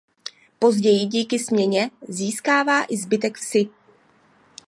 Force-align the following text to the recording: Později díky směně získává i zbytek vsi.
Později 0.59 1.05
díky 1.05 1.39
směně 1.39 1.91
získává 2.07 2.83
i 2.89 2.97
zbytek 2.97 3.37
vsi. 3.37 3.69